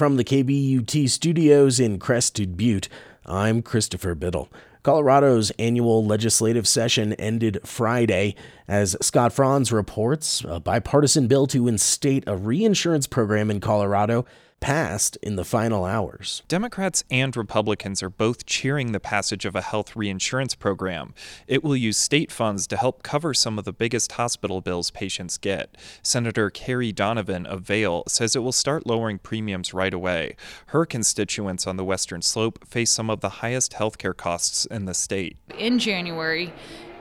[0.00, 2.88] from the KBUT studios in Crested Butte,
[3.26, 4.50] I'm Christopher Biddle.
[4.82, 8.34] Colorado's annual legislative session ended Friday.
[8.66, 14.24] As Scott Franz reports, a bipartisan bill to instate a reinsurance program in Colorado
[14.60, 16.42] passed in the final hours.
[16.46, 21.14] Democrats and Republicans are both cheering the passage of a health reinsurance program.
[21.46, 25.38] It will use state funds to help cover some of the biggest hospital bills patients
[25.38, 25.76] get.
[26.02, 30.36] Senator Kerry Donovan of Vail says it will start lowering premiums right away.
[30.66, 34.94] Her constituents on the Western Slope face some of the highest healthcare costs in the
[34.94, 35.36] state.
[35.58, 36.52] In January,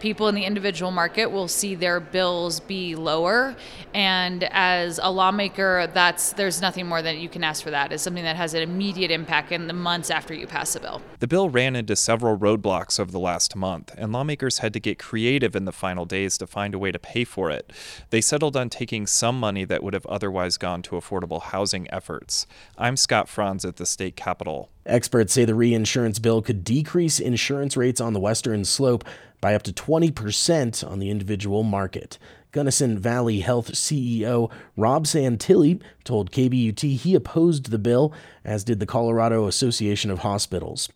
[0.00, 3.56] people in the individual market will see their bills be lower.
[3.94, 7.92] And as a lawmaker that's there's nothing more that you can ask for that.
[7.92, 11.02] Is something that has an immediate impact in the months after you pass a bill.
[11.18, 14.98] The bill ran into several roadblocks over the last month and lawmakers had to get
[14.98, 17.72] creative in the final days to find a way to pay for it.
[18.10, 22.46] They settled on taking some money that would have otherwise gone to affordable housing efforts.
[22.76, 27.76] I'm scott franz at the state capitol Experts say the reinsurance bill could decrease insurance
[27.76, 29.04] rates on the western slope
[29.40, 32.18] by up to 20% on the individual market.
[32.52, 38.86] Gunnison Valley Health CEO Rob Santilli told KBUT he opposed the bill, as did the
[38.86, 40.88] Colorado Association of Hospitals.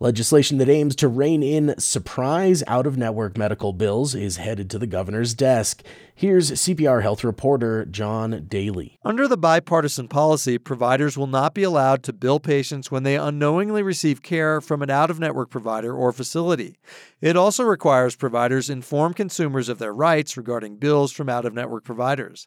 [0.00, 4.78] Legislation that aims to rein in surprise out of network medical bills is headed to
[4.78, 5.82] the governor's desk.
[6.14, 9.00] Here's CPR health reporter John Daley.
[9.04, 13.82] Under the bipartisan policy, providers will not be allowed to bill patients when they unknowingly
[13.82, 16.76] receive care from an out of network provider or facility.
[17.20, 21.82] It also requires providers inform consumers of their rights regarding bills from out of network
[21.82, 22.46] providers.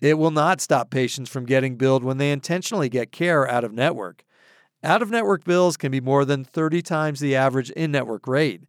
[0.00, 3.72] It will not stop patients from getting billed when they intentionally get care out of
[3.72, 4.24] network.
[4.84, 8.62] Out of network bills can be more than 30 times the average in network rate.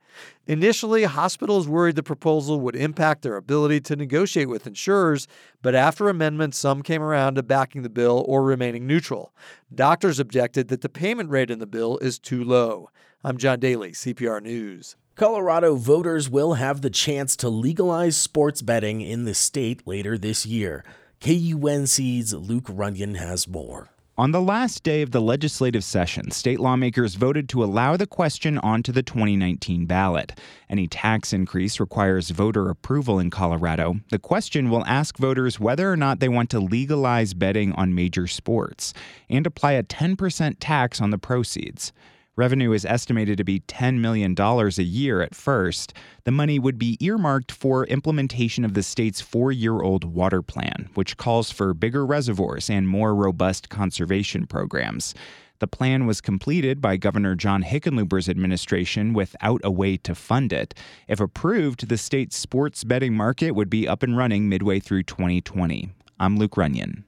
[0.45, 5.27] Initially, hospitals worried the proposal would impact their ability to negotiate with insurers,
[5.63, 9.33] but after amendments, some came around to backing the bill or remaining neutral.
[9.73, 12.91] Doctors objected that the payment rate in the bill is too low.
[13.23, 14.95] I'm John Daley, CPR News.
[15.15, 20.45] Colorado voters will have the chance to legalize sports betting in the state later this
[20.45, 20.85] year.
[21.21, 23.89] KUNC's Luke Runyon has more.
[24.15, 28.59] On the last day of the legislative session, state lawmakers voted to allow the question
[28.59, 30.39] onto the 2019 ballot.
[30.69, 33.95] Any tax increase requires voter approval in Colorado.
[34.11, 38.27] The question will ask voters whether or not they want to legalize betting on major
[38.27, 38.93] sports
[39.31, 41.91] and apply a 10% tax on the proceeds.
[42.35, 45.93] Revenue is estimated to be $10 million a year at first.
[46.23, 50.89] The money would be earmarked for implementation of the state's four year old water plan,
[50.95, 55.13] which calls for bigger reservoirs and more robust conservation programs.
[55.59, 60.73] The plan was completed by Governor John Hickenlooper's administration without a way to fund it.
[61.07, 65.91] If approved, the state's sports betting market would be up and running midway through 2020.
[66.19, 67.05] I'm Luke Runyon.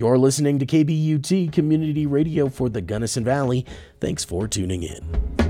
[0.00, 3.66] You're listening to KBUT Community Radio for the Gunnison Valley.
[4.00, 5.49] Thanks for tuning in.